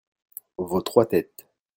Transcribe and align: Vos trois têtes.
Vos 0.57 0.81
trois 0.81 1.05
têtes. 1.05 1.45